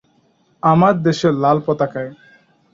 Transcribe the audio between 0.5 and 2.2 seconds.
আমার দেশের লাল পতাকায়